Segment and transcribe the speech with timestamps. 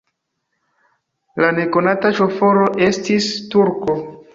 [1.45, 4.05] La nekonata ŝoforo estis turko.